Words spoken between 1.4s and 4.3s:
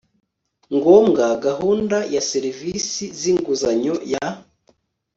gahunda ya serivisi z inguzanyo ya